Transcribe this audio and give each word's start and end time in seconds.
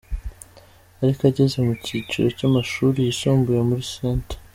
Ariko 1.01 1.21
ageze 1.29 1.57
mu 1.65 1.73
cyiciro 1.85 2.27
cy’amashuri 2.37 2.97
yisumbuye 3.01 3.61
muri 3.69 3.83
St. 3.93 4.27